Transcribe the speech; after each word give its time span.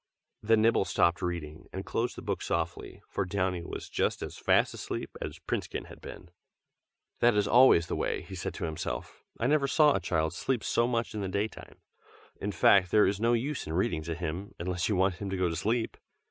'"Then 0.41 0.63
Nibble 0.63 0.83
stopped 0.85 1.21
reading, 1.21 1.67
and 1.71 1.85
closed 1.85 2.15
the 2.15 2.23
book 2.23 2.41
softly, 2.41 3.03
for 3.07 3.23
Downy 3.23 3.61
was 3.61 3.87
just 3.87 4.23
as 4.23 4.35
fast 4.35 4.73
asleep 4.73 5.15
as 5.21 5.37
Princekin 5.37 5.89
had 5.89 6.01
been. 6.01 6.31
"That 7.19 7.35
is 7.35 7.47
always 7.47 7.85
the 7.85 7.95
way!" 7.95 8.23
he 8.23 8.33
said 8.33 8.55
to 8.55 8.63
himself. 8.65 9.21
"I 9.39 9.45
never 9.45 9.67
saw 9.67 9.93
a 9.93 9.99
child 9.99 10.33
sleep 10.33 10.63
so 10.63 10.87
much 10.87 11.13
in 11.13 11.21
the 11.21 11.27
daytime. 11.29 11.81
In 12.37 12.51
fact, 12.51 12.89
there 12.89 13.05
is 13.05 13.19
no 13.21 13.33
use 13.33 13.67
in 13.67 13.73
reading 13.73 14.01
to 14.05 14.15
him, 14.15 14.55
unless 14.57 14.89
you 14.89 14.95
want 14.95 15.17
him 15.17 15.29
to 15.29 15.37
go 15.37 15.49
to 15.49 15.55
sleep. 15.55 15.97